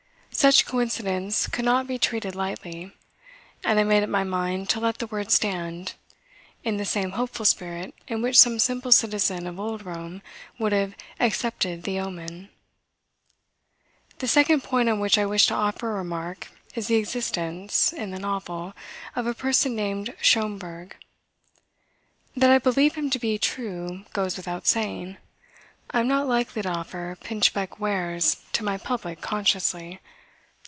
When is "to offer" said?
15.47-15.91, 26.61-27.17